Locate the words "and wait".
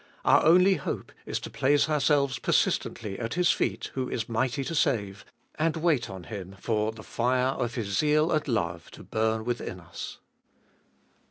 5.59-6.09